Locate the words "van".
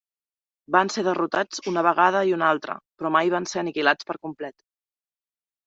0.75-0.89, 3.37-3.49